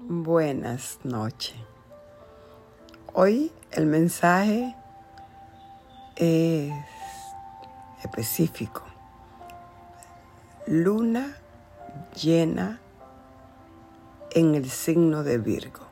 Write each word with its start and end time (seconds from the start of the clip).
Buenas 0.00 1.00
noches. 1.02 1.56
Hoy 3.14 3.50
el 3.72 3.86
mensaje 3.86 4.76
es 6.14 6.72
específico. 8.04 8.84
Luna 10.68 11.36
llena 12.14 12.78
en 14.30 14.54
el 14.54 14.70
signo 14.70 15.24
de 15.24 15.38
Virgo. 15.38 15.84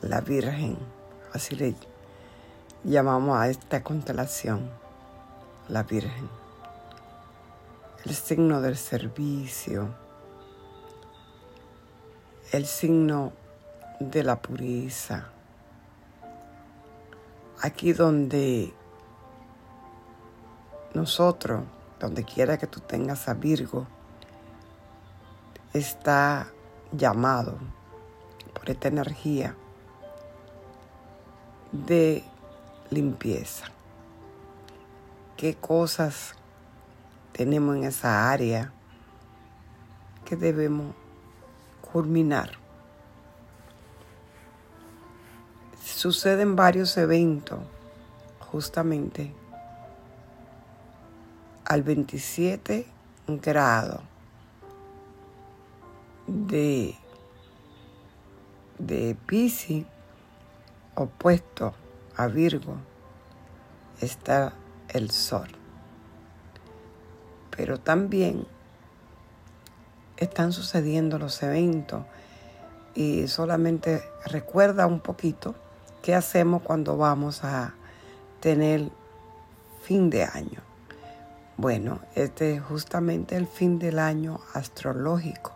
La 0.00 0.22
Virgen, 0.22 0.78
así 1.34 1.56
le 1.56 1.74
llamamos 2.82 3.38
a 3.38 3.48
esta 3.48 3.82
constelación, 3.84 4.70
la 5.68 5.82
Virgen. 5.82 6.30
El 8.06 8.14
signo 8.14 8.62
del 8.62 8.78
servicio, 8.78 9.94
el 12.52 12.66
signo 12.66 13.32
de 14.00 14.24
la 14.24 14.42
pureza. 14.42 15.28
Aquí 17.62 17.92
donde 17.92 18.74
nosotros, 20.94 21.62
donde 22.00 22.24
quiera 22.24 22.58
que 22.58 22.66
tú 22.66 22.80
tengas 22.80 23.28
a 23.28 23.34
Virgo, 23.34 23.86
está 25.72 26.48
llamado 26.90 27.58
por 28.52 28.68
esta 28.68 28.88
energía 28.88 29.54
de 31.70 32.24
limpieza. 32.90 33.66
¿Qué 35.36 35.54
cosas 35.54 36.34
tenemos 37.32 37.76
en 37.76 37.84
esa 37.84 38.28
área 38.30 38.72
que 40.24 40.34
debemos 40.34 40.94
culminar? 41.92 42.52
Suceden 45.82 46.56
varios 46.56 46.96
eventos 46.96 47.58
justamente 48.38 49.32
al 51.64 51.82
27 51.82 52.86
grado 53.26 54.00
de, 56.26 56.96
de 58.78 59.16
Pisces 59.26 59.84
opuesto 60.94 61.74
a 62.16 62.26
Virgo 62.26 62.76
está 64.00 64.52
el 64.88 65.10
Sol. 65.10 65.48
Pero 67.56 67.78
también 67.78 68.46
están 70.20 70.52
sucediendo 70.52 71.18
los 71.18 71.42
eventos 71.42 72.04
y 72.94 73.26
solamente 73.26 74.02
recuerda 74.26 74.86
un 74.86 75.00
poquito 75.00 75.54
qué 76.02 76.14
hacemos 76.14 76.62
cuando 76.62 76.96
vamos 76.96 77.42
a 77.42 77.74
tener 78.40 78.90
fin 79.82 80.10
de 80.10 80.24
año. 80.24 80.60
Bueno, 81.56 82.00
este 82.14 82.54
es 82.54 82.62
justamente 82.62 83.36
el 83.36 83.46
fin 83.46 83.78
del 83.78 83.98
año 83.98 84.40
astrológico 84.54 85.52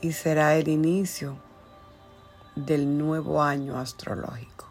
y 0.00 0.12
será 0.12 0.54
el 0.56 0.68
inicio 0.68 1.36
del 2.54 2.96
nuevo 2.96 3.42
año 3.42 3.78
astrológico, 3.78 4.66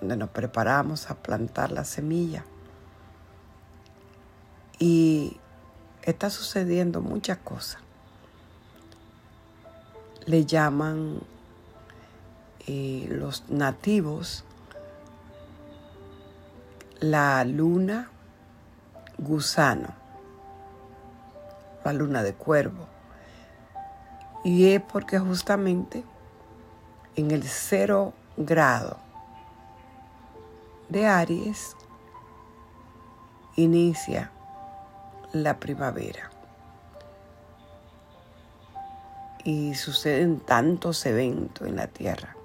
donde 0.00 0.16
nos 0.16 0.30
preparamos 0.30 1.10
a 1.10 1.14
plantar 1.14 1.72
la 1.72 1.84
semilla. 1.84 2.44
Y 4.78 5.38
está 6.02 6.30
sucediendo 6.30 7.00
muchas 7.00 7.38
cosas. 7.38 7.80
Le 10.26 10.44
llaman 10.44 11.20
eh, 12.66 13.06
los 13.10 13.48
nativos 13.48 14.44
la 17.02 17.44
luna 17.44 18.08
gusano, 19.18 19.88
la 21.84 21.92
luna 21.92 22.22
de 22.22 22.32
cuervo. 22.32 22.86
Y 24.44 24.70
es 24.70 24.80
porque 24.80 25.18
justamente 25.18 26.04
en 27.16 27.32
el 27.32 27.42
cero 27.42 28.12
grado 28.36 28.98
de 30.88 31.06
Aries 31.06 31.76
inicia 33.56 34.31
la 35.32 35.58
primavera. 35.58 36.30
Y 39.44 39.74
suceden 39.74 40.40
tantos 40.40 41.04
eventos 41.06 41.66
en 41.66 41.76
la 41.76 41.86
Tierra. 41.86 42.36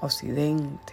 Occidente, 0.00 0.92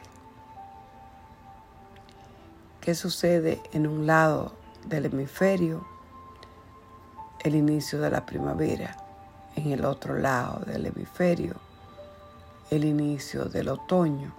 qué 2.82 2.96
sucede 2.96 3.62
en 3.74 3.86
un 3.86 4.08
lado 4.08 4.54
del 4.88 5.06
hemisferio, 5.06 5.86
el 7.44 7.56
inicio 7.56 8.02
de 8.02 8.10
la 8.10 8.26
primavera, 8.26 8.98
en 9.56 9.72
el 9.72 9.86
otro 9.86 10.18
lado 10.18 10.62
del 10.66 10.88
hemisferio, 10.88 11.56
el 12.72 12.86
inicio 12.86 13.46
del 13.46 13.70
otoño. 13.70 14.34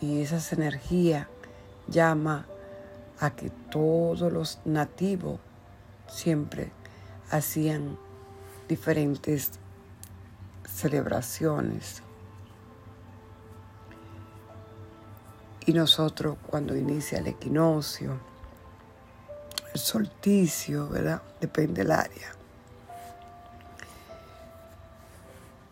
Y 0.00 0.20
esa 0.20 0.54
energía 0.54 1.28
llama 1.88 2.44
a 3.20 3.30
que 3.30 3.50
todos 3.70 4.32
los 4.32 4.60
nativos 4.64 5.40
siempre 6.08 6.70
hacían 7.30 7.98
diferentes 8.68 9.52
celebraciones, 10.64 12.02
Y 15.66 15.72
nosotros 15.72 16.38
cuando 16.46 16.76
inicia 16.76 17.18
el 17.18 17.26
equinoccio, 17.26 18.20
el 19.74 19.80
solsticio, 19.80 20.88
¿verdad? 20.88 21.20
Depende 21.40 21.82
del 21.82 21.90
área. 21.90 22.32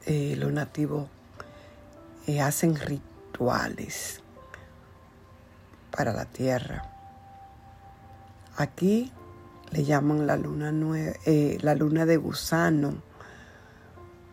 Eh, 0.05 0.34
los 0.37 0.53
nativos 0.53 1.09
eh, 2.26 2.41
hacen 2.41 2.75
rituales 2.75 4.21
para 5.93 6.12
la 6.12 6.25
tierra. 6.25 6.94
Aquí 8.56 9.12
le 9.70 9.84
llaman 9.84 10.26
la 10.26 10.37
luna, 10.37 10.72
eh, 11.26 11.59
la 11.60 11.75
luna 11.75 12.06
de 12.06 12.16
gusano, 12.16 13.03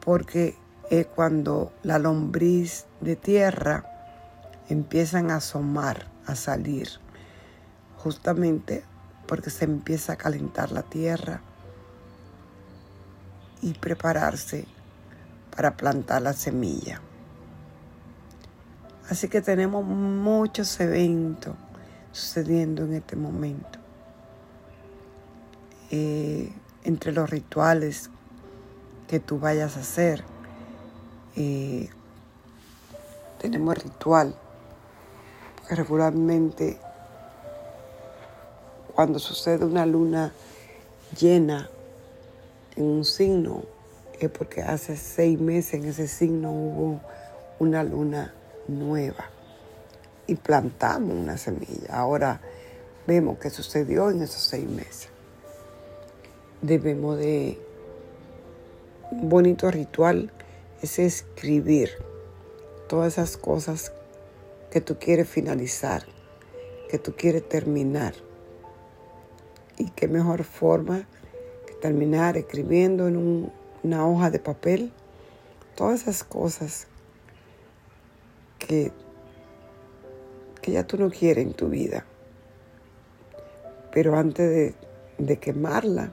porque 0.03 0.55
es 0.89 1.07
cuando 1.07 1.71
la 1.83 1.97
lombriz 1.97 2.85
de 2.99 3.15
tierra 3.15 3.85
empiezan 4.69 5.31
a 5.31 5.37
asomar, 5.37 6.07
a 6.25 6.35
salir, 6.35 6.87
justamente 7.97 8.83
porque 9.27 9.49
se 9.49 9.65
empieza 9.65 10.13
a 10.13 10.17
calentar 10.17 10.71
la 10.71 10.83
tierra 10.83 11.41
y 13.61 13.73
prepararse 13.73 14.65
para 15.55 15.75
plantar 15.77 16.21
la 16.21 16.33
semilla. 16.33 17.01
Así 19.09 19.27
que 19.27 19.41
tenemos 19.41 19.83
muchos 19.83 20.79
eventos 20.79 21.55
sucediendo 22.11 22.83
en 22.83 22.93
este 22.93 23.15
momento. 23.15 23.80
Eh, 25.91 26.51
entre 26.83 27.11
los 27.11 27.29
rituales 27.29 28.09
que 29.07 29.19
tú 29.19 29.39
vayas 29.39 29.77
a 29.77 29.81
hacer, 29.81 30.23
eh, 31.35 31.89
tenemos 33.39 33.77
ritual 33.77 34.35
regularmente 35.69 36.79
cuando 38.93 39.19
sucede 39.19 39.65
una 39.65 39.85
luna 39.85 40.33
llena 41.17 41.69
en 42.75 42.85
un 42.85 43.05
signo 43.05 43.63
es 44.19 44.29
porque 44.29 44.61
hace 44.61 44.95
seis 44.97 45.39
meses 45.39 45.73
en 45.75 45.85
ese 45.85 46.07
signo 46.07 46.51
hubo 46.51 47.01
una 47.59 47.83
luna 47.83 48.33
nueva 48.67 49.29
y 50.27 50.35
plantamos 50.35 51.15
una 51.15 51.37
semilla. 51.37 51.89
Ahora 51.89 52.39
vemos 53.07 53.39
qué 53.39 53.49
sucedió 53.49 54.11
en 54.11 54.21
esos 54.21 54.43
seis 54.43 54.69
meses. 54.69 55.09
Debemos 56.61 57.17
de 57.17 57.57
un 59.09 59.29
bonito 59.29 59.71
ritual 59.71 60.31
es 60.81 60.99
escribir 60.99 61.89
todas 62.87 63.13
esas 63.13 63.35
cosas 63.35 63.91
que 64.69 64.79
tú 64.79 64.97
quieres 64.99 65.27
finalizar, 65.27 66.03
que 66.89 66.99
tú 66.99 67.13
quieres 67.15 67.47
terminar. 67.49 68.13
Y 69.77 69.89
qué 69.89 70.07
mejor 70.07 70.43
forma 70.43 71.07
que 71.65 71.73
terminar 71.73 72.37
escribiendo 72.37 73.07
en 73.07 73.51
una 73.83 74.07
hoja 74.07 74.29
de 74.29 74.39
papel 74.39 74.93
todas 75.75 76.03
esas 76.03 76.23
cosas 76.23 76.87
que, 78.59 78.91
que 80.61 80.71
ya 80.73 80.85
tú 80.85 80.97
no 80.97 81.09
quieres 81.09 81.45
en 81.45 81.53
tu 81.53 81.69
vida. 81.69 82.05
Pero 83.91 84.15
antes 84.15 84.47
de, 84.47 84.75
de 85.17 85.37
quemarla, 85.37 86.11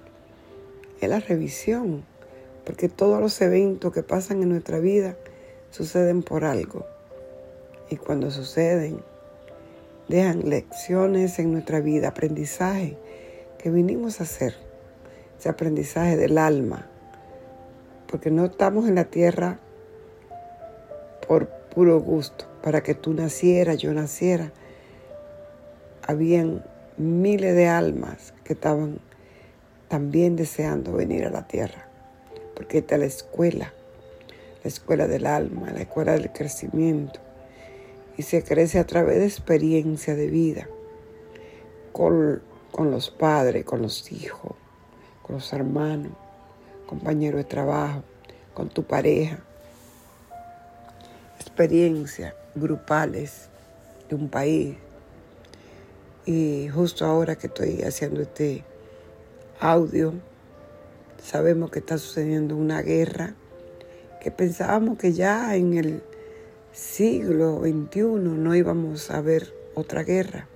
es 1.00 1.08
la 1.08 1.20
revisión 1.20 2.04
porque 2.68 2.90
todos 2.90 3.18
los 3.18 3.40
eventos 3.40 3.94
que 3.94 4.02
pasan 4.02 4.42
en 4.42 4.50
nuestra 4.50 4.78
vida 4.78 5.16
suceden 5.70 6.22
por 6.22 6.44
algo. 6.44 6.84
Y 7.88 7.96
cuando 7.96 8.30
suceden, 8.30 9.00
dejan 10.06 10.50
lecciones 10.50 11.38
en 11.38 11.52
nuestra 11.52 11.80
vida, 11.80 12.08
aprendizaje 12.08 12.98
que 13.56 13.70
vinimos 13.70 14.20
a 14.20 14.24
hacer, 14.24 14.54
ese 15.38 15.48
aprendizaje 15.48 16.18
del 16.18 16.36
alma, 16.36 16.86
porque 18.06 18.30
no 18.30 18.44
estamos 18.44 18.86
en 18.86 18.96
la 18.96 19.04
tierra 19.04 19.58
por 21.26 21.48
puro 21.48 22.00
gusto, 22.00 22.44
para 22.62 22.82
que 22.82 22.94
tú 22.94 23.14
nacieras, 23.14 23.78
yo 23.78 23.94
naciera. 23.94 24.52
Habían 26.06 26.62
miles 26.98 27.54
de 27.54 27.66
almas 27.66 28.34
que 28.44 28.52
estaban 28.52 28.98
también 29.88 30.36
deseando 30.36 30.92
venir 30.92 31.24
a 31.24 31.30
la 31.30 31.46
tierra, 31.46 31.88
porque 32.54 32.78
esta 32.78 32.94
es 32.94 33.00
la 33.00 33.06
escuela, 33.06 33.72
la 34.62 34.68
escuela 34.68 35.06
del 35.06 35.26
alma, 35.26 35.70
la 35.70 35.80
escuela 35.80 36.12
del 36.12 36.30
crecimiento, 36.30 37.20
y 38.16 38.22
se 38.22 38.42
crece 38.42 38.78
a 38.78 38.86
través 38.86 39.18
de 39.18 39.26
experiencia 39.26 40.14
de 40.14 40.28
vida, 40.28 40.68
con, 41.92 42.42
con 42.70 42.90
los 42.90 43.10
padres, 43.10 43.64
con 43.64 43.82
los 43.82 44.12
hijos, 44.12 44.52
con 45.22 45.36
los 45.36 45.52
hermanos, 45.52 46.12
compañeros 46.86 47.38
de 47.38 47.44
trabajo, 47.44 48.02
con 48.54 48.68
tu 48.68 48.82
pareja, 48.82 49.38
experiencias 51.38 52.34
grupales 52.54 53.48
de 54.08 54.14
un 54.14 54.28
país. 54.28 54.76
Y 56.26 56.68
justo 56.68 57.06
ahora 57.06 57.36
que 57.36 57.46
estoy 57.46 57.82
haciendo 57.82 58.20
este 58.20 58.64
audio, 59.60 60.14
sabemos 61.22 61.70
que 61.70 61.80
está 61.80 61.98
sucediendo 61.98 62.56
una 62.56 62.82
guerra 62.82 63.34
que 64.20 64.30
pensábamos 64.30 64.98
que 64.98 65.12
ya 65.12 65.54
en 65.56 65.74
el 65.74 66.02
siglo 66.72 67.60
XXI 67.60 68.02
no 68.02 68.54
íbamos 68.54 69.10
a 69.10 69.20
ver 69.20 69.52
otra 69.74 70.02
guerra. 70.02 70.48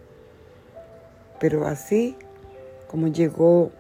Pero 1.41 1.67
así 1.67 2.17
como 2.89 3.09
llegó 3.09 3.71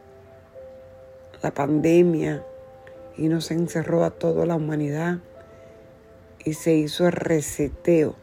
la 1.42 1.52
pandemia 1.52 2.44
y 3.16 3.28
nos 3.28 3.50
encerró 3.50 4.04
a 4.04 4.10
toda 4.10 4.46
la 4.46 4.56
humanidad 4.56 5.18
y 6.44 6.54
se 6.54 6.74
hizo 6.74 7.06
el 7.06 7.12
reseteo 7.12 8.16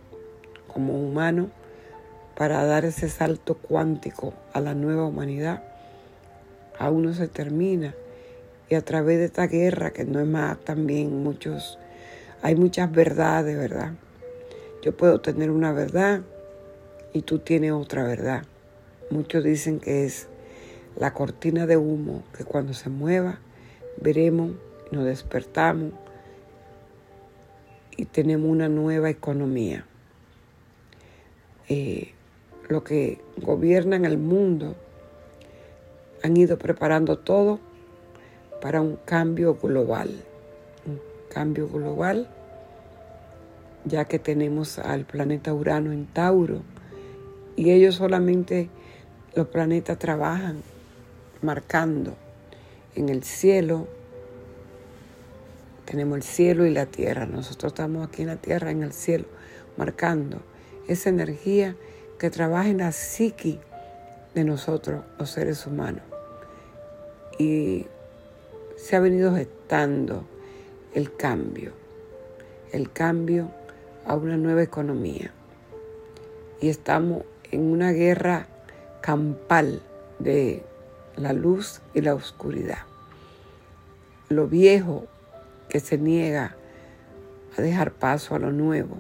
como 0.68 0.94
humano 0.94 1.52
para 2.36 2.66
dar 2.66 2.86
ese 2.86 3.10
salto 3.10 3.56
cuántico 3.56 4.34
a 4.54 4.62
la 4.62 4.74
nueva 4.74 5.06
humanidad, 5.06 5.64
aún 6.80 7.04
no 7.04 7.14
se 7.14 7.28
termina. 7.28 7.94
Y 8.70 8.76
a 8.76 8.82
través 8.82 9.20
de 9.20 9.26
esta 9.26 9.48
guerra, 9.48 9.92
que 9.92 10.06
no 10.06 10.20
es 10.20 10.28
más 10.28 10.60
también 10.60 11.24
muchos, 11.24 11.78
hay 12.42 12.56
muchas 12.56 12.92
verdades, 12.92 13.58
¿verdad? 13.58 13.94
Yo 14.82 14.96
puedo 14.96 15.22
tener 15.22 15.52
una 15.52 15.74
verdad 15.74 16.22
y 17.14 17.22
tú 17.22 17.40
tienes 17.40 17.74
otra 17.74 18.04
verdad. 18.04 18.44
Muchos 19.12 19.44
dicen 19.44 19.80
que 19.80 20.06
es 20.06 20.28
la 20.96 21.14
cortina 21.14 21.68
de 21.68 21.78
humo 21.78 22.24
que 22.36 22.44
cuando 22.44 22.74
se 22.74 22.90
mueva 22.90 23.40
veremos, 24.02 24.52
nos 24.92 25.06
despertamos 25.06 25.92
y 27.98 28.06
tenemos 28.06 28.50
una 28.50 28.70
nueva 28.70 29.10
economía. 29.10 29.86
Eh, 31.68 32.14
lo 32.68 32.84
que 32.84 33.20
gobiernan 33.38 34.06
el 34.06 34.18
mundo 34.18 34.76
han 36.24 36.38
ido 36.38 36.58
preparando 36.58 37.18
todo 37.18 37.60
para 38.62 38.82
un 38.82 38.98
cambio 39.06 39.56
global. 39.56 40.10
Un 40.86 41.00
cambio 41.30 41.68
global, 41.68 42.28
ya 43.86 44.06
que 44.06 44.20
tenemos 44.20 44.80
al 44.80 45.06
planeta 45.06 45.54
Urano 45.54 45.92
en 45.92 46.06
Tauro 46.08 46.62
y 47.60 47.72
ellos 47.72 47.96
solamente, 47.96 48.70
los 49.36 49.48
planetas 49.48 50.00
trabajan 50.00 50.64
marcando 51.42 52.16
en 52.96 53.10
el 53.10 53.24
cielo. 53.26 53.86
Tenemos 55.84 56.16
el 56.16 56.24
cielo 56.24 56.66
y 56.66 56.72
la 56.72 56.86
tierra. 56.86 57.26
Nosotros 57.26 57.74
estamos 57.74 58.08
aquí 58.08 58.22
en 58.22 58.30
la 58.30 58.38
tierra, 58.38 58.72
en 58.72 58.82
el 58.82 58.94
cielo, 58.94 59.26
marcando 59.76 60.42
esa 60.88 61.10
energía 61.10 61.76
que 62.18 62.30
trabaja 62.30 62.70
en 62.70 62.78
la 62.78 62.94
psiqui 62.94 63.60
de 64.36 64.46
nosotros, 64.46 65.04
los 65.20 65.30
seres 65.30 65.68
humanos. 65.68 66.09
Y 67.40 67.88
se 68.76 68.98
ha 68.98 69.00
venido 69.00 69.34
gestando 69.34 70.26
el 70.94 71.16
cambio, 71.16 71.72
el 72.74 72.92
cambio 72.92 73.50
a 74.06 74.16
una 74.16 74.36
nueva 74.36 74.62
economía. 74.62 75.32
Y 76.60 76.68
estamos 76.68 77.24
en 77.52 77.62
una 77.62 77.92
guerra 77.92 78.48
campal 79.02 79.82
de 80.20 80.64
la 81.16 81.32
luz 81.32 81.80
y 81.94 82.02
la 82.02 82.14
oscuridad. 82.14 82.80
Lo 84.28 84.48
viejo 84.48 85.06
que 85.70 85.80
se 85.80 85.98
niega 85.98 86.58
a 87.58 87.62
dejar 87.62 87.94
paso 87.94 88.36
a 88.36 88.40
lo 88.40 88.52
nuevo. 88.52 88.98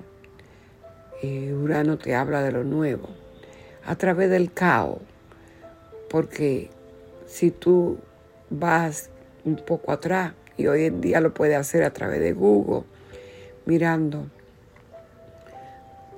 Eh, 1.22 1.54
Urano 1.54 1.98
te 1.98 2.16
habla 2.16 2.42
de 2.42 2.54
lo 2.54 2.64
nuevo 2.64 3.10
a 3.86 3.96
través 3.96 4.30
del 4.30 4.54
caos, 4.54 5.02
porque 6.10 6.70
si 7.26 7.52
tú 7.52 7.98
vas 8.50 9.10
un 9.46 9.58
poco 9.58 9.92
atrás, 9.92 10.34
y 10.58 10.68
hoy 10.68 10.86
en 10.86 11.02
día 11.02 11.22
lo 11.22 11.34
puedes 11.34 11.58
hacer 11.58 11.84
a 11.84 11.92
través 11.92 12.20
de 12.20 12.34
Google, 12.34 12.84
mirando 13.66 14.28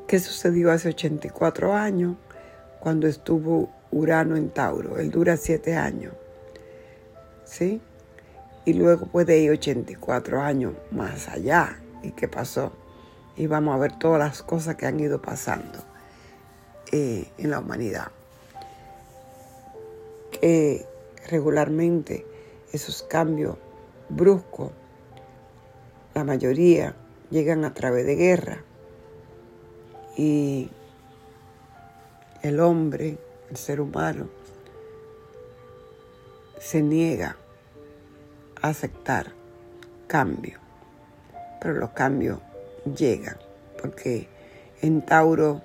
qué 0.08 0.20
sucedió 0.20 0.72
hace 0.72 0.90
84 0.90 1.74
años 1.74 2.16
cuando 2.80 3.08
estuvo 3.08 3.70
Urano 3.92 4.36
en 4.36 4.50
Tauro. 4.50 4.98
Él 4.98 5.12
dura 5.12 5.38
7 5.38 5.76
años. 5.76 6.14
¿Sí? 7.46 7.82
Y 8.66 8.74
luego 8.74 9.06
puede 9.06 9.38
ir 9.40 9.52
84 9.52 10.42
años 10.42 10.74
más 10.92 11.30
allá. 11.30 11.80
¿Y 12.04 12.12
qué 12.12 12.28
pasó? 12.28 12.74
Y 13.38 13.48
vamos 13.48 13.76
a 13.76 13.78
ver 13.78 13.98
todas 14.00 14.20
las 14.20 14.44
cosas 14.44 14.76
que 14.76 14.86
han 14.86 15.00
ido 15.00 15.22
pasando 15.22 15.80
eh, 16.92 17.30
en 17.38 17.52
la 17.52 17.60
humanidad. 17.60 18.08
Que 20.32 20.86
regularmente 21.28 22.26
esos 22.72 23.04
cambios 23.04 23.58
bruscos, 24.10 24.72
la 26.14 26.24
mayoría 26.24 26.96
llegan 27.30 27.66
a 27.66 27.74
través 27.74 28.06
de 28.06 28.16
guerra. 28.16 28.64
Y 30.18 30.70
el 32.42 32.60
hombre, 32.60 33.18
el 33.50 33.58
ser 33.58 33.82
humano, 33.82 34.30
se 36.60 36.82
niega 36.82 37.38
a 38.62 38.70
aceptar 38.70 39.32
cambio. 40.08 40.60
Pero 41.62 41.76
los 41.76 41.92
cambios 41.92 42.40
llegan, 42.98 43.38
porque 43.82 44.28
en 44.82 45.06
Tauro 45.06 45.62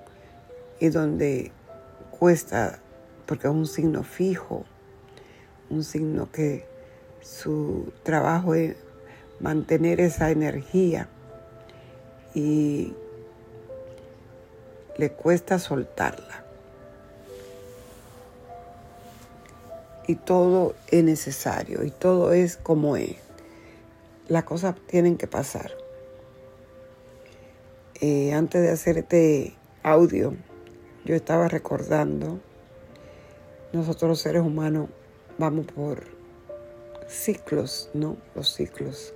es 0.81 0.93
donde 0.93 1.51
cuesta, 2.11 2.79
porque 3.27 3.49
es 3.49 3.53
un 3.53 3.67
signo 3.67 4.03
fijo, 4.03 4.65
un 5.71 5.85
signo 5.85 6.31
que 6.31 6.65
su 7.21 7.93
trabajo 8.03 8.55
es 8.55 8.77
mantener 9.41 10.01
esa 10.01 10.31
energía 10.31 11.09
y 12.35 12.95
le 14.97 15.11
cuesta 15.11 15.59
soltarla. 15.59 16.45
Y 20.09 20.15
todo 20.15 20.75
es 20.89 21.03
necesario 21.03 21.83
y 21.83 21.91
todo 21.91 22.33
es 22.33 22.57
como 22.57 22.97
es. 22.97 23.17
Las 24.29 24.45
cosas 24.45 24.77
tienen 24.87 25.17
que 25.17 25.27
pasar. 25.27 25.73
Eh, 28.01 28.33
antes 28.33 28.63
de 28.63 28.71
hacer 28.71 28.99
este 28.99 29.55
audio, 29.83 30.35
yo 31.05 31.15
estaba 31.15 31.49
recordando, 31.49 32.41
nosotros 33.73 34.09
los 34.09 34.21
seres 34.21 34.43
humanos 34.43 34.89
vamos 35.39 35.67
por 35.67 36.05
ciclos, 37.09 37.91
¿no? 37.95 38.17
Los 38.35 38.55
ciclos. 38.55 39.13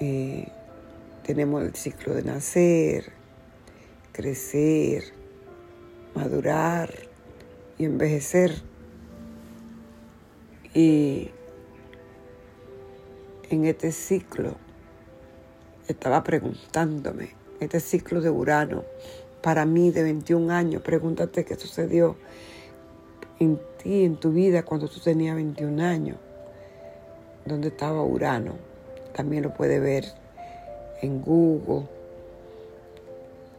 Eh, 0.00 0.48
tenemos 1.22 1.62
el 1.62 1.74
ciclo 1.74 2.14
de 2.14 2.22
nacer, 2.22 3.12
crecer, 4.12 5.04
madurar 6.14 6.90
y 7.78 7.84
envejecer. 7.84 8.62
Y 10.74 11.30
en 13.50 13.64
este 13.64 13.92
ciclo 13.92 14.56
estaba 15.86 16.24
preguntándome, 16.24 17.34
este 17.60 17.78
ciclo 17.78 18.20
de 18.20 18.30
Urano, 18.30 18.84
para 19.40 19.66
mí 19.66 19.90
de 19.90 20.02
21 20.02 20.52
años, 20.52 20.82
pregúntate 20.82 21.44
qué 21.44 21.54
sucedió 21.54 22.16
ti, 23.84 24.04
en 24.04 24.16
tu 24.16 24.32
vida, 24.32 24.64
cuando 24.64 24.88
tú 24.88 24.98
tenías 24.98 25.36
21 25.36 25.82
años 25.84 26.16
donde 27.44 27.68
estaba 27.68 28.02
Urano. 28.02 28.54
También 29.14 29.42
lo 29.42 29.54
puede 29.54 29.78
ver 29.78 30.06
en 31.02 31.22
Google, 31.22 31.86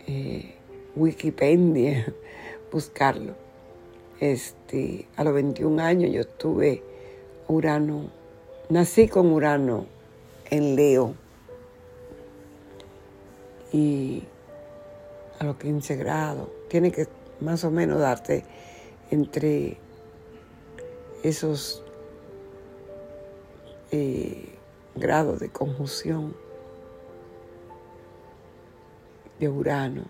eh, 0.08 0.55
Wikipedia, 0.96 2.13
buscarlo. 2.72 3.34
Este, 4.20 5.08
a 5.15 5.24
los 5.24 5.34
21 5.34 5.82
años 5.82 6.12
yo 6.12 6.25
tuve 6.25 6.82
Urano, 7.48 8.10
nací 8.70 9.08
con 9.08 9.32
Urano 9.32 9.86
en 10.50 10.75
Leo. 10.75 11.13
Y 13.72 14.24
a 15.39 15.44
los 15.44 15.58
15 15.58 15.96
grados, 15.98 16.50
tiene 16.70 16.91
que 16.91 17.08
más 17.41 17.63
o 17.65 17.72
menos 17.72 18.00
darte 18.00 18.44
entre 19.12 19.77
esos 21.27 21.84
eh, 23.91 24.55
grados 24.94 25.39
de 25.39 25.50
conjunción 25.50 26.36
de 29.39 29.50
Urano. 29.50 30.03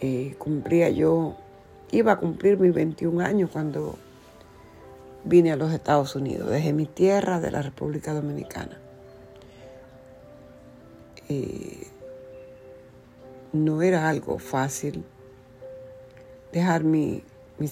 Eh, 0.00 0.34
cumplía 0.38 0.90
yo, 0.90 1.36
iba 1.92 2.12
a 2.12 2.18
cumplir 2.18 2.58
mis 2.58 2.74
21 2.74 3.20
años 3.20 3.50
cuando 3.52 3.96
vine 5.22 5.52
a 5.52 5.56
los 5.56 5.72
Estados 5.72 6.16
Unidos, 6.16 6.50
desde 6.50 6.72
mi 6.72 6.86
tierra 6.86 7.40
de 7.40 7.52
la 7.52 7.62
República 7.62 8.12
Dominicana. 8.14 8.80
Eh, 11.28 11.86
no 13.52 13.82
era 13.82 14.08
algo 14.08 14.38
fácil 14.38 15.04
dejar 16.52 16.82
mis 16.82 17.22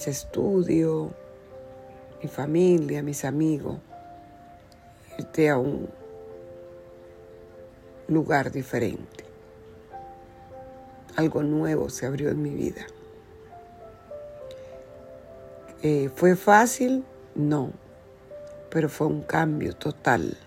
estudios, 0.07 1.11
mi 2.21 2.29
familia, 2.29 3.03
mis 3.03 3.25
amigos, 3.25 3.77
irte 5.17 5.49
a 5.49 5.57
un 5.57 5.87
lugar 8.07 8.51
diferente. 8.51 9.25
Algo 11.15 11.43
nuevo 11.43 11.89
se 11.89 12.05
abrió 12.05 12.29
en 12.29 12.41
mi 12.41 12.51
vida. 12.51 12.85
Eh, 15.83 16.09
¿Fue 16.15 16.35
fácil? 16.35 17.05
No, 17.35 17.71
pero 18.69 18.89
fue 18.89 19.07
un 19.07 19.21
cambio 19.21 19.75
total, 19.75 20.37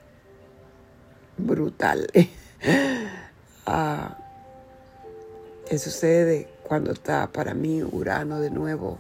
brutal. 1.37 2.09
ah, 3.67 4.17
¿Qué 5.69 5.79
sucede 5.79 6.49
cuando 6.65 6.91
está 6.91 7.29
para 7.29 7.55
mí 7.55 7.81
Urano 7.83 8.41
de 8.41 8.51
nuevo? 8.51 8.99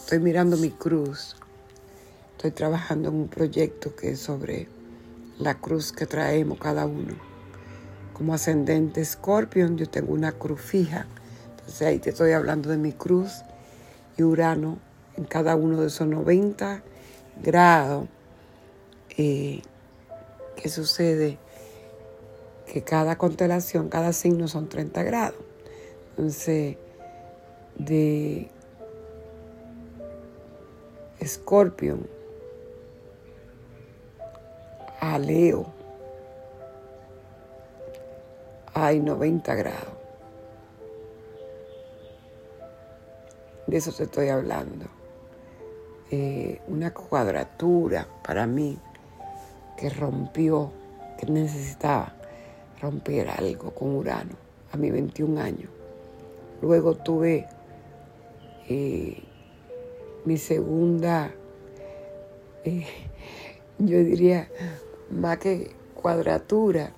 Estoy 0.00 0.18
mirando 0.18 0.56
mi 0.56 0.70
cruz. 0.70 1.36
Estoy 2.46 2.58
trabajando 2.58 3.08
en 3.08 3.16
un 3.16 3.26
proyecto 3.26 3.96
que 3.96 4.10
es 4.10 4.20
sobre 4.20 4.68
la 5.36 5.58
cruz 5.58 5.90
que 5.90 6.06
traemos 6.06 6.60
cada 6.60 6.86
uno. 6.86 7.14
Como 8.12 8.34
ascendente 8.34 9.04
Scorpion, 9.04 9.76
yo 9.76 9.90
tengo 9.90 10.12
una 10.12 10.30
cruz 10.30 10.60
fija. 10.60 11.08
Entonces 11.50 11.82
ahí 11.82 11.98
te 11.98 12.10
estoy 12.10 12.30
hablando 12.30 12.70
de 12.70 12.76
mi 12.76 12.92
cruz 12.92 13.42
y 14.16 14.22
Urano 14.22 14.78
en 15.16 15.24
cada 15.24 15.56
uno 15.56 15.80
de 15.80 15.88
esos 15.88 16.06
90 16.06 16.84
grados. 17.42 18.06
Eh, 19.18 19.62
¿Qué 20.54 20.68
sucede? 20.68 21.38
Que 22.72 22.84
cada 22.84 23.18
constelación, 23.18 23.88
cada 23.88 24.12
signo 24.12 24.46
son 24.46 24.68
30 24.68 25.02
grados. 25.02 25.40
Entonces, 26.10 26.76
de 27.76 28.48
Escorpión 31.18 32.14
a 35.14 35.18
Leo 35.18 35.64
hay 38.74 39.00
90 39.00 39.54
grados. 39.54 39.94
De 43.66 43.76
eso 43.76 43.92
te 43.92 44.04
estoy 44.04 44.28
hablando. 44.28 44.86
Eh, 46.10 46.60
una 46.68 46.92
cuadratura 46.92 48.06
para 48.24 48.46
mí 48.46 48.78
que 49.76 49.90
rompió, 49.90 50.72
que 51.18 51.26
necesitaba 51.26 52.12
romper 52.80 53.28
algo 53.30 53.70
con 53.70 53.94
Urano 53.94 54.34
a 54.72 54.76
mis 54.76 54.92
21 54.92 55.40
años. 55.40 55.70
Luego 56.60 56.94
tuve 56.96 57.46
eh, 58.68 59.22
mi 60.24 60.36
segunda, 60.36 61.32
eh, 62.64 62.86
yo 63.78 63.98
diría, 63.98 64.48
más 65.10 65.38
que 65.38 65.74
cuadratura, 65.94 66.92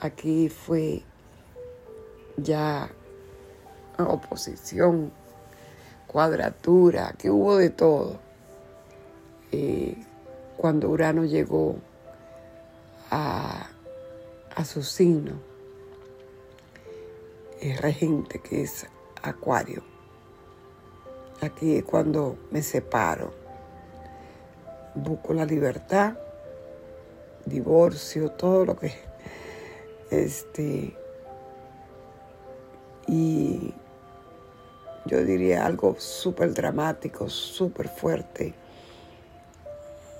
aquí 0.00 0.48
fue 0.48 1.02
ya 2.36 2.90
oposición, 3.98 5.12
cuadratura, 6.06 7.14
que 7.18 7.30
hubo 7.30 7.56
de 7.56 7.70
todo. 7.70 8.20
Eh, 9.50 9.96
cuando 10.56 10.88
Urano 10.88 11.24
llegó 11.24 11.76
a, 13.10 13.68
a 14.54 14.64
su 14.64 14.82
signo 14.82 15.52
regente 17.70 18.40
que 18.40 18.62
es 18.62 18.86
Acuario. 19.22 19.82
Aquí 21.40 21.76
es 21.76 21.84
cuando 21.84 22.36
me 22.50 22.62
separo. 22.62 23.32
Busco 24.94 25.32
la 25.32 25.44
libertad, 25.44 26.14
divorcio, 27.46 28.30
todo 28.30 28.64
lo 28.64 28.76
que... 28.76 28.92
Este... 30.10 30.96
Y 33.06 33.74
yo 35.06 35.24
diría 35.24 35.66
algo 35.66 35.96
súper 35.98 36.54
dramático, 36.54 37.28
súper 37.28 37.88
fuerte. 37.88 38.54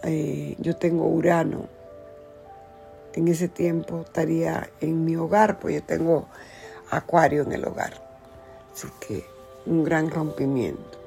Eh, 0.02 0.56
yo 0.58 0.76
tengo 0.76 1.06
Urano. 1.06 1.68
En 3.14 3.28
ese 3.28 3.48
tiempo 3.48 4.02
estaría 4.04 4.70
en 4.80 5.04
mi 5.04 5.16
hogar, 5.16 5.60
pues 5.60 5.76
yo 5.76 5.82
tengo 5.84 6.26
Acuario 6.90 7.42
en 7.42 7.52
el 7.52 7.64
hogar. 7.64 7.92
Así 8.72 8.88
que 9.06 9.24
un 9.66 9.84
gran 9.84 10.10
rompimiento. 10.10 10.98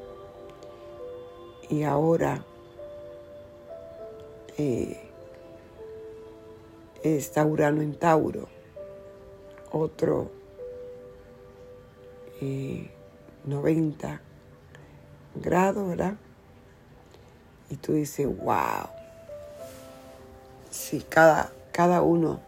Y 1.69 1.83
ahora 1.83 2.43
eh, 4.57 5.09
está 7.05 7.45
Urano 7.45 7.81
en 7.81 7.95
Tauro, 7.95 8.47
otro 9.71 10.31
90 13.45 14.13
eh, 14.13 14.19
grados, 15.35 15.87
¿verdad? 15.87 16.15
Y 17.69 17.75
tú 17.77 17.93
dices, 17.93 18.27
wow. 18.27 18.89
Sí, 20.69 21.05
cada, 21.07 21.51
cada 21.71 22.01
uno 22.01 22.39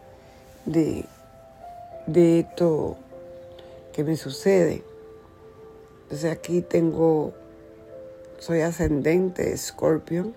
de, 0.66 1.04
de 2.06 2.40
estos 2.40 2.96
¿Qué 3.98 4.04
me 4.04 4.16
sucede? 4.16 4.84
Entonces 6.04 6.30
aquí 6.30 6.62
tengo, 6.62 7.32
soy 8.38 8.60
ascendente 8.60 9.56
Scorpion, 9.56 10.36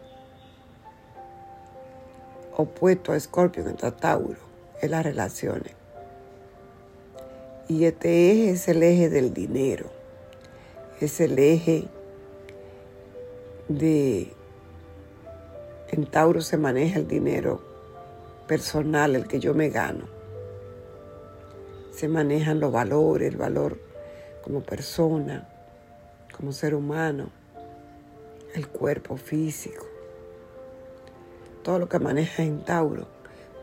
opuesto 2.61 3.13
a 3.13 3.19
Scorpion 3.19 3.69
está 3.69 3.91
Tauro, 3.91 4.39
es 4.81 4.89
las 4.89 5.03
relaciones. 5.03 5.73
Y 7.67 7.85
este 7.85 8.31
eje 8.31 8.49
es 8.51 8.67
el 8.67 8.83
eje 8.83 9.09
del 9.09 9.33
dinero, 9.33 9.85
es 10.99 11.19
el 11.21 11.39
eje 11.39 11.87
de, 13.67 14.33
en 15.89 16.05
Tauro 16.05 16.41
se 16.41 16.57
maneja 16.57 16.99
el 16.99 17.07
dinero 17.07 17.61
personal, 18.47 19.15
el 19.15 19.27
que 19.27 19.39
yo 19.39 19.53
me 19.53 19.69
gano 19.69 20.21
se 22.01 22.07
manejan 22.07 22.59
los 22.59 22.71
valores, 22.71 23.29
el 23.29 23.37
valor 23.37 23.77
como 24.43 24.61
persona, 24.61 25.47
como 26.35 26.51
ser 26.51 26.73
humano, 26.73 27.29
el 28.55 28.67
cuerpo 28.67 29.17
físico, 29.17 29.85
todo 31.63 31.79
lo 31.79 31.89
que 31.89 31.99
maneja 31.99 32.43
en 32.43 32.63
Tauro, 32.63 33.07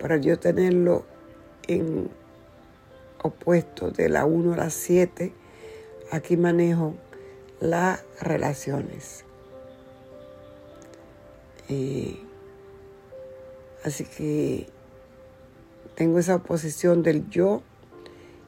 para 0.01 0.17
yo 0.17 0.39
tenerlo 0.39 1.05
en 1.67 2.11
opuesto 3.23 3.91
de 3.91 4.09
la 4.09 4.25
1 4.25 4.55
a 4.55 4.57
la 4.57 4.71
7, 4.71 5.33
aquí 6.11 6.37
manejo 6.37 6.95
las 7.61 8.05
relaciones. 8.21 9.25
Eh, 11.69 12.19
así 13.85 14.05
que 14.05 14.67
tengo 15.95 16.19
esa 16.19 16.37
oposición 16.37 17.03
del 17.03 17.29
yo 17.29 17.63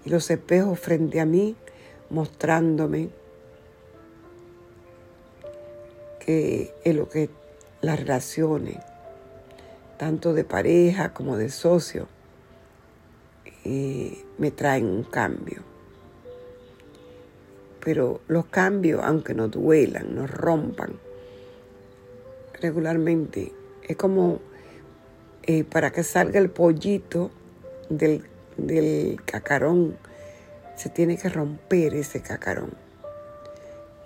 y 0.04 0.10
los 0.10 0.30
espejos 0.30 0.78
frente 0.78 1.20
a 1.20 1.26
mí 1.26 1.56
mostrándome 2.08 3.10
que 6.20 6.72
es 6.84 6.94
lo 6.94 7.08
que 7.08 7.28
las 7.82 7.98
relaciones 7.98 8.78
tanto 10.00 10.32
de 10.32 10.44
pareja 10.44 11.12
como 11.12 11.36
de 11.36 11.50
socio, 11.50 12.08
eh, 13.66 14.24
me 14.38 14.50
traen 14.50 14.86
un 14.86 15.02
cambio. 15.02 15.60
Pero 17.84 18.22
los 18.26 18.46
cambios, 18.46 19.02
aunque 19.04 19.34
nos 19.34 19.50
duelan, 19.50 20.14
nos 20.14 20.30
rompan, 20.30 20.94
regularmente 22.62 23.52
es 23.86 23.94
como 23.98 24.40
eh, 25.42 25.64
para 25.64 25.90
que 25.90 26.02
salga 26.02 26.40
el 26.40 26.48
pollito 26.48 27.30
del, 27.90 28.24
del 28.56 29.20
cacarón, 29.26 29.98
se 30.76 30.88
tiene 30.88 31.18
que 31.18 31.28
romper 31.28 31.92
ese 31.92 32.22
cacarón. 32.22 32.70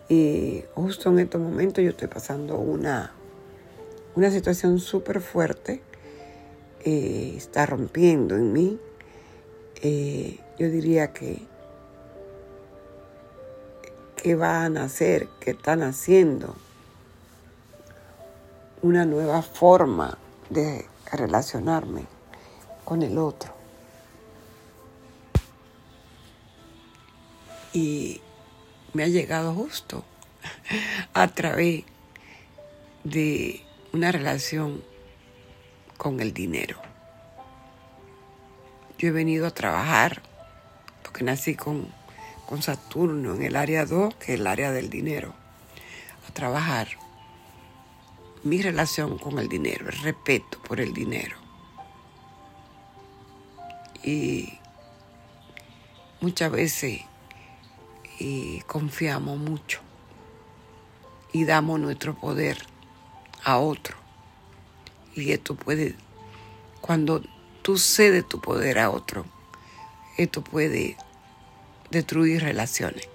Y 0.08 0.64
justo 0.74 1.10
en 1.10 1.20
estos 1.20 1.40
momentos 1.40 1.84
yo 1.84 1.90
estoy 1.90 2.08
pasando 2.08 2.58
una, 2.58 3.12
una 4.16 4.30
situación 4.30 4.78
súper 4.78 5.20
fuerte. 5.20 5.82
Eh, 6.84 7.34
está 7.36 7.66
rompiendo 7.66 8.36
en 8.36 8.52
mí. 8.52 8.78
Eh, 9.82 10.38
yo 10.58 10.68
diría 10.68 11.12
que, 11.12 11.42
que 14.16 14.34
van 14.34 14.76
a 14.76 14.84
hacer, 14.84 15.28
que 15.40 15.52
están 15.52 15.82
haciendo 15.82 16.54
una 18.82 19.04
nueva 19.06 19.42
forma 19.42 20.18
de 20.50 20.86
relacionarme 21.10 22.06
con 22.84 23.02
el 23.02 23.18
otro. 23.18 23.52
Y 27.72 28.20
me 28.92 29.02
ha 29.02 29.08
llegado 29.08 29.52
justo 29.54 30.04
a 31.14 31.26
través 31.28 31.84
de 33.02 33.64
una 33.94 34.10
relación 34.10 34.82
con 35.96 36.18
el 36.18 36.34
dinero. 36.34 36.80
Yo 38.98 39.06
he 39.06 39.12
venido 39.12 39.46
a 39.46 39.52
trabajar, 39.52 40.20
porque 41.04 41.22
nací 41.22 41.54
con, 41.54 41.86
con 42.44 42.60
Saturno 42.60 43.36
en 43.36 43.44
el 43.44 43.54
área 43.54 43.86
2, 43.86 44.16
que 44.16 44.34
es 44.34 44.40
el 44.40 44.48
área 44.48 44.72
del 44.72 44.90
dinero, 44.90 45.32
a 46.28 46.32
trabajar 46.32 46.88
mi 48.42 48.60
relación 48.60 49.16
con 49.16 49.38
el 49.38 49.48
dinero, 49.48 49.88
el 49.88 49.98
respeto 49.98 50.60
por 50.66 50.80
el 50.80 50.92
dinero. 50.92 51.36
Y 54.02 54.58
muchas 56.20 56.50
veces 56.50 57.02
y 58.18 58.60
confiamos 58.62 59.38
mucho 59.38 59.78
y 61.32 61.44
damos 61.44 61.78
nuestro 61.78 62.16
poder 62.16 62.73
a 63.44 63.58
otro. 63.58 63.96
Y 65.14 65.32
esto 65.32 65.54
puede, 65.54 65.94
cuando 66.80 67.22
tú 67.62 67.78
cedes 67.78 68.28
tu 68.28 68.40
poder 68.40 68.78
a 68.78 68.90
otro, 68.90 69.24
esto 70.16 70.42
puede 70.42 70.96
destruir 71.90 72.42
relaciones, 72.42 73.08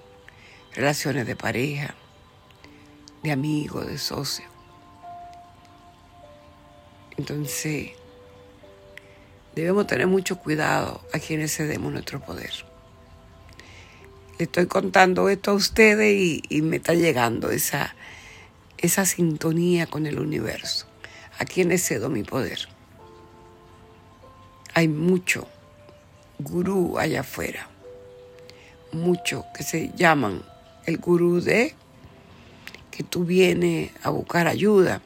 relaciones 0.74 1.27
de 1.27 1.36
pareja, 1.36 1.95
de 3.24 3.31
amigo, 3.31 3.81
de 3.81 3.98
socio. 3.98 4.45
Entonces, 7.17 7.91
debemos 9.55 9.88
tener 9.88 10.07
mucho 10.07 10.38
cuidado 10.38 11.01
a 11.13 11.19
quienes 11.19 11.55
cedemos 11.55 11.91
nuestro 11.91 12.21
poder 12.21 12.69
le 14.39 14.45
estoy 14.45 14.67
contando 14.67 15.27
esto 15.27 15.51
a 15.51 15.53
ustedes 15.53 16.41
y, 16.50 16.62
me 16.62 16.77
está 16.77 16.93
llegando 16.93 17.51
esa, 17.51 17.93
esa 18.81 19.05
sintonía 19.05 19.88
con 19.88 20.05
el 20.05 20.19
universo. 20.19 20.88
¿A 21.38 21.45
quién 21.45 21.77
cedo 21.77 22.09
mi 22.09 22.24
poder? 22.24 22.67
Hay 24.74 24.88
mucho 24.88 25.48
gurú 26.38 26.98
allá 26.98 27.22
afuera, 27.22 27.70
mucho 28.94 29.46
que 29.55 29.63
se 29.63 29.92
llaman 29.96 30.42
el 30.85 30.98
gurú 30.98 31.42
de 31.42 31.75
que 32.92 33.03
tú 33.03 33.25
vienes 33.25 33.92
a 34.03 34.09
buscar 34.09 34.48
ayuda 34.48 35.01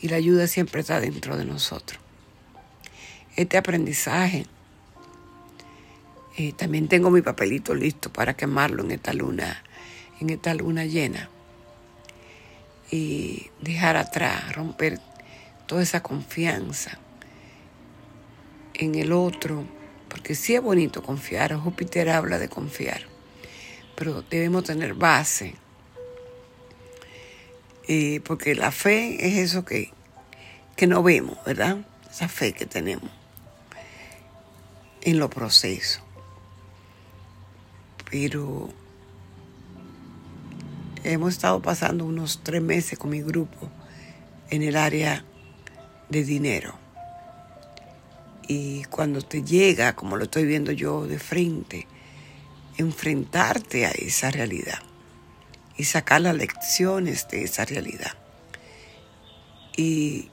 y 0.00 0.08
la 0.08 0.16
ayuda 0.16 0.46
siempre 0.46 0.80
está 0.80 1.00
dentro 1.00 1.36
de 1.36 1.44
nosotros. 1.44 2.00
Este 3.36 3.56
aprendizaje 3.56 4.46
eh, 6.36 6.52
también 6.52 6.88
tengo 6.88 7.10
mi 7.10 7.20
papelito 7.20 7.74
listo 7.74 8.10
para 8.10 8.34
quemarlo 8.34 8.82
en 8.82 8.92
esta 8.92 9.12
luna, 9.12 9.62
en 10.20 10.30
esta 10.30 10.54
luna 10.54 10.86
llena. 10.86 11.28
Y 12.92 13.50
dejar 13.60 13.96
atrás, 13.96 14.54
romper 14.54 15.00
toda 15.66 15.82
esa 15.82 16.00
confianza 16.00 16.96
en 18.74 18.94
el 18.94 19.10
otro, 19.10 19.64
porque 20.08 20.36
sí 20.36 20.54
es 20.54 20.62
bonito 20.62 21.02
confiar, 21.02 21.56
Júpiter 21.56 22.08
habla 22.10 22.38
de 22.38 22.48
confiar, 22.48 23.02
pero 23.96 24.22
debemos 24.22 24.62
tener 24.62 24.94
base, 24.94 25.56
eh, 27.88 28.20
porque 28.22 28.54
la 28.54 28.70
fe 28.70 29.26
es 29.26 29.38
eso 29.38 29.64
que, 29.64 29.90
que 30.76 30.86
no 30.86 31.02
vemos, 31.02 31.36
¿verdad? 31.44 31.78
Esa 32.08 32.28
fe 32.28 32.52
que 32.52 32.66
tenemos 32.66 33.10
en 35.00 35.18
los 35.18 35.30
procesos 35.30 36.02
pero 38.12 38.68
hemos 41.04 41.32
estado 41.32 41.60
pasando 41.60 42.04
unos 42.04 42.40
tres 42.42 42.62
meses 42.62 42.98
con 42.98 43.10
mi 43.10 43.22
grupo 43.22 43.70
en 44.50 44.62
el 44.62 44.76
área 44.76 45.24
de 46.08 46.24
dinero. 46.24 46.74
Y 48.46 48.84
cuando 48.84 49.22
te 49.22 49.42
llega, 49.42 49.94
como 49.94 50.16
lo 50.16 50.24
estoy 50.24 50.44
viendo 50.44 50.72
yo 50.72 51.06
de 51.06 51.18
frente, 51.18 51.86
enfrentarte 52.76 53.86
a 53.86 53.90
esa 53.90 54.30
realidad 54.30 54.78
y 55.76 55.84
sacar 55.84 56.20
las 56.20 56.36
lecciones 56.36 57.28
de 57.28 57.44
esa 57.44 57.64
realidad. 57.64 58.12
Y 59.76 60.28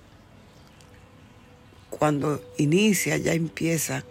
cuando 1.90 2.44
inicia, 2.58 3.18
ya 3.18 3.34
empieza 3.34 4.04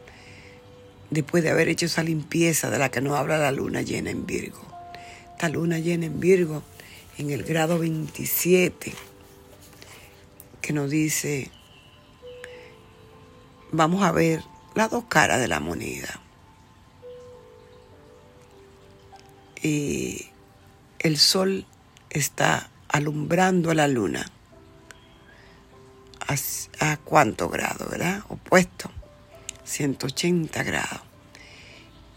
después 1.11 1.43
de 1.43 1.51
haber 1.51 1.69
hecho 1.69 1.87
esa 1.87 2.03
limpieza 2.03 2.71
de 2.71 2.79
la 2.79 2.91
que 2.91 3.01
nos 3.01 3.19
habla 3.19 3.39
la 3.39 3.53
luna 3.53 3.83
llena 3.83 4.11
en 4.11 4.27
Virgo. 4.27 4.78
Esta 5.39 5.51
luna 5.51 5.79
llena 5.79 6.07
en 6.07 6.19
Virgo, 6.19 6.65
en 7.17 7.31
el 7.31 7.45
grado 7.45 7.79
27, 7.79 8.93
que 10.61 10.73
nos 10.73 10.91
dice, 10.91 11.53
vamos 13.71 14.03
a 14.03 14.11
ver 14.11 14.43
las 14.75 14.91
dos 14.91 15.05
caras 15.05 15.39
de 15.39 15.47
la 15.47 15.61
moneda. 15.61 16.21
Y 19.63 20.27
el 20.99 21.19
sol 21.19 21.67
está 22.11 22.69
alumbrando 22.89 23.71
a 23.71 23.77
la 23.77 23.87
luna. 23.87 24.29
¿A, 26.81 26.97
cuánto 27.05 27.49
grado, 27.49 27.87
verdad? 27.89 28.25
Opuesto. 28.29 28.91
180 29.63 30.65
grados. 30.65 31.03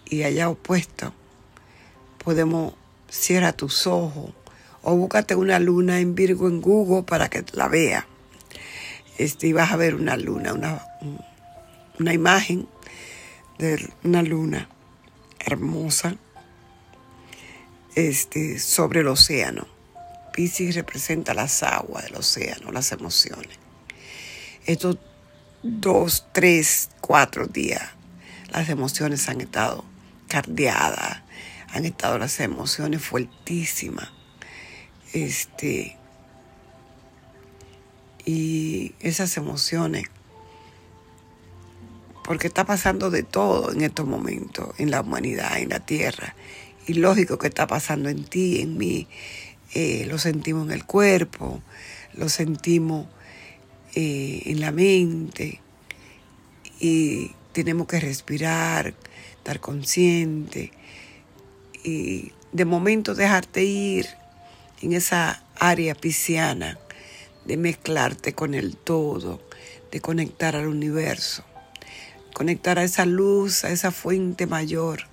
Y 0.06 0.24
allá 0.24 0.50
opuesto, 0.50 1.14
podemos 2.18 2.81
cierra 3.12 3.54
tus 3.54 3.86
ojos 3.86 4.32
o 4.82 4.96
búscate 4.96 5.36
una 5.36 5.60
luna 5.60 6.00
en 6.00 6.16
Virgo 6.16 6.48
en 6.48 6.62
Google 6.62 7.04
para 7.04 7.30
que 7.30 7.44
la 7.54 7.68
vea. 7.68 8.08
Este, 9.18 9.48
y 9.48 9.54
vas 9.54 9.72
a 9.72 9.76
ver 9.76 9.94
una 9.94 10.18
luna, 10.18 10.54
una, 10.54 10.82
una 12.00 12.14
imagen 12.14 12.68
de 13.60 13.88
una 14.04 14.24
luna 14.24 14.70
hermosa 15.40 16.16
este, 17.96 18.58
sobre 18.58 19.02
el 19.02 19.08
océano. 19.08 19.68
Pisces 20.34 20.74
representa 20.76 21.34
las 21.34 21.62
aguas 21.62 22.06
del 22.06 22.16
océano, 22.16 22.72
las 22.72 22.92
emociones. 22.92 23.60
Esto 24.66 24.98
dos, 25.62 26.26
tres, 26.32 26.90
cuatro 27.02 27.48
días, 27.48 27.84
las 28.52 28.70
emociones 28.70 29.28
han 29.30 29.42
estado 29.42 29.84
cardeadas, 30.28 31.22
han 31.74 31.86
estado 31.86 32.18
las 32.18 32.40
emociones 32.40 33.02
fuertísimas. 33.02 34.10
Este, 35.14 35.98
y 38.26 38.94
esas 39.00 39.36
emociones, 39.38 40.06
porque 42.24 42.48
está 42.48 42.66
pasando 42.66 43.10
de 43.10 43.24
todo 43.24 43.72
en 43.72 43.82
estos 43.82 44.08
momentos, 44.08 44.74
en 44.78 44.92
la 44.92 45.02
humanidad, 45.02 45.58
en 45.60 45.70
la 45.70 45.80
tierra. 45.80 46.36
Y 46.88 46.94
lógico 46.94 47.38
que 47.38 47.48
está 47.48 47.68
pasando 47.68 48.10
en 48.10 48.24
ti, 48.24 48.62
en 48.62 48.78
mí. 48.78 49.08
Eh, 49.74 50.06
lo 50.10 50.18
sentimos 50.18 50.68
en 50.68 50.74
el 50.74 50.86
cuerpo, 50.86 51.62
lo 52.14 52.28
sentimos 52.28 53.08
eh, 53.96 54.44
en 54.46 54.60
la 54.60 54.72
mente 54.72 55.62
y 56.80 57.32
tenemos 57.54 57.88
que 57.88 58.00
respirar, 58.00 58.94
estar 59.38 59.60
consciente 59.62 60.72
y 61.84 62.32
de 62.52 62.66
momento 62.66 63.16
dejarte 63.16 63.64
ir 63.64 64.08
en 64.82 64.94
esa 64.94 65.44
área 65.60 65.96
pisciana 65.96 66.78
de 67.46 67.58
mezclarte 67.58 68.34
con 68.34 68.54
el 68.54 68.76
todo, 68.76 69.42
de 69.92 70.02
conectar 70.02 70.56
al 70.56 70.68
universo, 70.68 71.44
conectar 72.34 72.80
a 72.80 72.84
esa 72.84 73.06
luz, 73.06 73.64
a 73.64 73.72
esa 73.72 73.92
fuente 73.92 74.48
mayor 74.48 75.08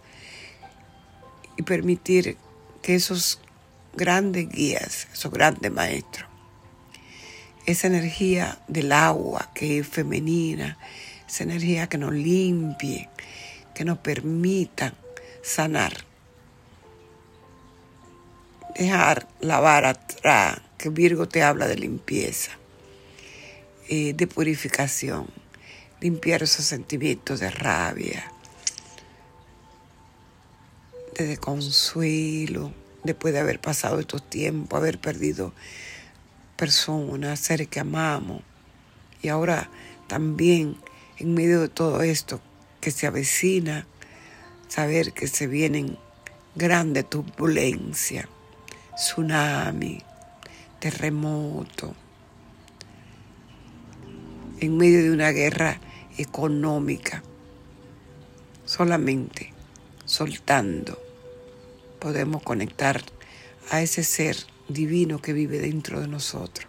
y 1.57 1.63
permitir 1.63 2.37
que 2.83 2.95
esos 2.95 3.41
grandes 3.95 4.49
guías, 4.49 5.09
esos 5.13 5.33
grandes 5.33 5.73
maestros, 5.73 6.29
esa 7.67 7.87
energía 7.89 8.59
del 8.69 8.93
agua 8.93 9.51
que 9.55 9.81
es 9.81 9.87
femenina, 9.87 10.79
esa 11.29 11.45
energía 11.45 11.89
que 11.89 11.99
nos 11.99 12.15
limpie, 12.15 13.09
que 13.75 13.85
nos 13.85 13.99
permita 13.99 14.95
sanar, 15.43 15.93
dejar 18.77 19.29
lavar 19.41 19.85
atrás, 19.85 20.61
que 20.77 20.89
Virgo 20.89 21.29
te 21.29 21.43
habla 21.43 21.67
de 21.67 21.77
limpieza, 21.77 22.53
eh, 23.89 24.13
de 24.15 24.27
purificación, 24.27 25.27
limpiar 26.01 26.43
esos 26.43 26.65
sentimientos 26.65 27.41
de 27.41 27.51
rabia, 27.51 28.33
de 31.17 31.37
consuelo, 31.37 32.73
después 33.03 33.35
de 33.35 33.41
haber 33.41 33.61
pasado 33.61 33.99
estos 33.99 34.29
tiempos, 34.29 34.79
haber 34.79 35.01
perdido 35.01 35.53
personas, 36.57 37.41
seres 37.41 37.69
que 37.69 37.81
amamos. 37.81 38.43
Y 39.23 39.29
ahora 39.29 39.71
también, 40.07 40.77
en 41.19 41.35
medio 41.35 41.61
de 41.61 41.69
todo 41.69 42.03
esto 42.03 42.41
que 42.81 42.91
se 42.91 43.07
avecina, 43.07 43.87
saber 44.69 45.13
que 45.13 45.27
se 45.27 45.47
vienen 45.47 45.99
grandes 46.55 47.09
turbulencias, 47.09 48.29
tsunami, 48.99 50.03
terremoto, 50.81 51.95
en 54.59 54.77
medio 54.77 55.05
de 55.05 55.13
una 55.13 55.31
guerra 55.31 55.79
económica, 56.17 57.23
solamente 58.65 59.53
soltando 60.05 60.99
podemos 62.01 62.43
conectar 62.43 63.01
a 63.71 63.83
ese 63.83 64.03
ser 64.03 64.37
divino 64.69 65.23
que 65.23 65.33
vive 65.33 65.61
dentro 65.61 66.01
de 66.01 66.09
nosotros, 66.09 66.67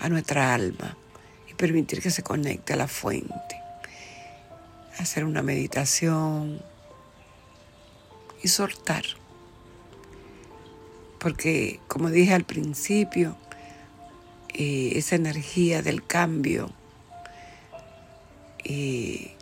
a 0.00 0.08
nuestra 0.08 0.52
alma, 0.52 0.96
y 1.48 1.54
permitir 1.54 2.02
que 2.02 2.10
se 2.10 2.24
conecte 2.24 2.72
a 2.72 2.76
la 2.76 2.88
fuente. 2.88 3.62
Hacer 4.98 5.24
una 5.24 5.42
meditación 5.42 6.60
y 8.42 8.48
soltar. 8.48 9.04
Porque, 11.18 11.80
como 11.88 12.10
dije 12.10 12.34
al 12.34 12.44
principio, 12.44 13.36
eh, 14.54 14.92
esa 14.94 15.16
energía 15.16 15.82
del 15.82 16.06
cambio, 16.06 16.70
eh, 18.64 19.32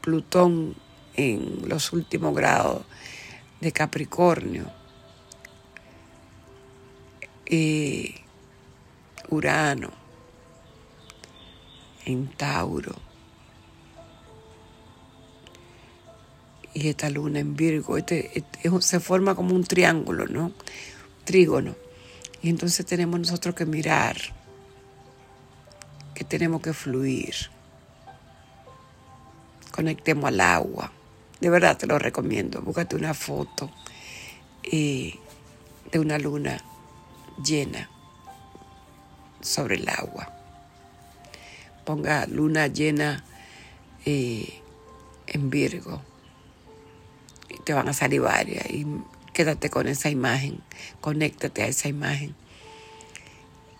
Plutón 0.00 0.74
en 1.14 1.68
los 1.68 1.92
últimos 1.92 2.34
grados 2.34 2.84
de 3.60 3.72
Capricornio, 3.72 4.70
y 7.52 8.14
Urano 9.28 9.90
en 12.06 12.28
Tauro 12.28 13.11
esta 16.86 17.10
luna 17.10 17.40
en 17.40 17.54
Virgo, 17.56 17.96
este, 17.96 18.30
este 18.34 18.70
se 18.80 19.00
forma 19.00 19.34
como 19.34 19.54
un 19.54 19.64
triángulo, 19.64 20.26
¿no? 20.26 20.52
Trígono. 21.24 21.74
Y 22.42 22.48
entonces 22.48 22.84
tenemos 22.86 23.20
nosotros 23.20 23.54
que 23.54 23.66
mirar, 23.66 24.16
que 26.14 26.24
tenemos 26.24 26.60
que 26.62 26.72
fluir. 26.72 27.34
Conectemos 29.70 30.26
al 30.26 30.40
agua 30.40 30.92
de 31.42 31.50
verdad 31.50 31.76
te 31.76 31.88
lo 31.88 31.98
recomiendo. 31.98 32.62
Búscate 32.62 32.94
una 32.94 33.14
foto 33.14 33.68
eh, 34.62 35.18
de 35.90 35.98
una 35.98 36.16
luna 36.16 36.62
llena 37.44 37.90
sobre 39.40 39.74
el 39.74 39.88
agua. 39.88 40.32
Ponga 41.84 42.28
luna 42.28 42.68
llena 42.68 43.24
eh, 44.06 44.62
en 45.26 45.50
Virgo 45.50 46.00
te 47.64 47.74
van 47.74 47.88
a 47.88 47.92
salir 47.92 48.20
varias. 48.20 48.66
Y 48.70 48.86
quédate 49.32 49.70
con 49.70 49.86
esa 49.88 50.10
imagen, 50.10 50.60
conéctate 51.00 51.62
a 51.62 51.66
esa 51.66 51.88
imagen. 51.88 52.34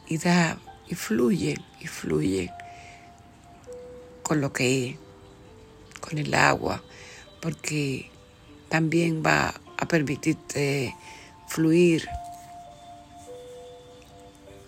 Y 0.06 0.18
da 0.18 0.58
y 0.88 0.94
fluye 0.94 1.56
y 1.80 1.86
fluye 1.86 2.50
con 4.22 4.40
lo 4.40 4.52
que 4.52 4.88
es, 4.88 4.96
con 6.00 6.18
el 6.18 6.34
agua, 6.34 6.82
porque 7.40 8.10
también 8.68 9.22
va 9.24 9.54
a 9.76 9.86
permitirte 9.86 10.94
fluir, 11.48 12.08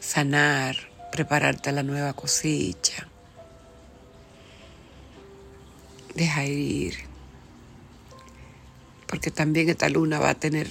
sanar, 0.00 0.76
prepararte 1.12 1.72
la 1.72 1.82
nueva 1.82 2.12
cosecha. 2.12 3.08
Deja 6.14 6.44
ir, 6.44 7.03
porque 9.06 9.30
también 9.30 9.68
esta 9.68 9.88
luna 9.88 10.18
va 10.18 10.30
a 10.30 10.34
tener 10.34 10.70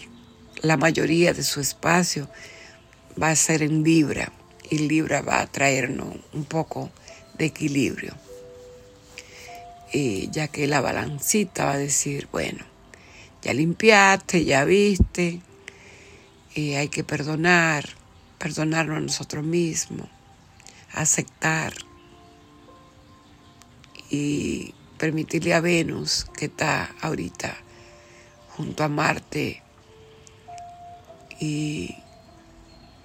la 0.61 0.77
mayoría 0.77 1.33
de 1.33 1.43
su 1.43 1.59
espacio, 1.59 2.29
va 3.21 3.29
a 3.29 3.35
ser 3.35 3.61
en 3.63 3.83
Libra, 3.83 4.31
y 4.69 4.77
Libra 4.79 5.21
va 5.21 5.41
a 5.41 5.47
traernos 5.47 6.15
un 6.33 6.45
poco 6.45 6.91
de 7.37 7.45
equilibrio. 7.45 8.15
Ya 9.93 10.47
que 10.47 10.65
la 10.65 10.81
balancita 10.81 11.65
va 11.65 11.73
a 11.73 11.77
decir, 11.77 12.27
bueno, 12.31 12.65
ya 13.43 13.53
limpiaste, 13.53 14.43
ya 14.43 14.65
viste, 14.65 15.41
y 16.55 16.73
hay 16.73 16.87
que 16.87 17.03
perdonar, 17.03 17.87
perdonarnos 18.39 18.97
a 18.97 19.01
nosotros 19.01 19.43
mismos, 19.43 20.07
aceptar 20.93 21.73
y 24.09 24.73
permitirle 24.97 25.53
a 25.53 25.59
Venus, 25.59 26.25
que 26.37 26.45
está 26.45 26.95
ahorita 27.01 27.55
junto 28.55 28.83
a 28.83 28.87
Marte, 28.87 29.61
y 31.39 31.95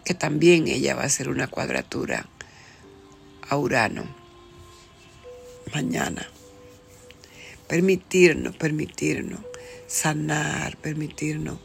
que 0.04 0.14
también 0.14 0.68
ella 0.68 0.94
va 0.94 1.02
a 1.02 1.06
hacer 1.06 1.28
una 1.28 1.48
cuadratura 1.48 2.26
a 3.48 3.56
Urano 3.56 4.04
mañana 5.74 6.26
permitirnos, 7.68 8.56
permitirnos 8.56 9.40
sanar, 9.87 10.76
permitirnos 10.78 11.58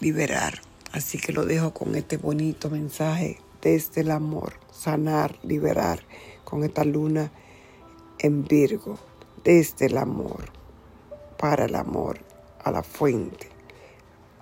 liberar. 0.00 0.60
Así 0.92 1.18
que 1.18 1.32
lo 1.32 1.44
dejo 1.44 1.72
con 1.72 1.94
este 1.94 2.16
bonito 2.16 2.68
mensaje 2.68 3.38
desde 3.62 4.02
el 4.02 4.10
amor, 4.10 4.54
sanar, 4.72 5.38
liberar, 5.42 6.00
con 6.44 6.64
esta 6.64 6.84
luna 6.84 7.30
en 8.18 8.44
Virgo, 8.44 8.98
desde 9.44 9.86
el 9.86 9.98
amor, 9.98 10.50
para 11.38 11.66
el 11.66 11.74
amor, 11.74 12.18
a 12.66 12.72
la 12.72 12.82
fuente, 12.82 13.48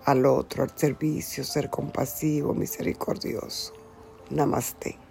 al 0.07 0.25
otro, 0.25 0.63
al 0.63 0.73
servicio, 0.75 1.45
ser 1.45 1.69
compasivo, 1.69 2.55
misericordioso. 2.55 3.75
Namaste. 4.31 5.04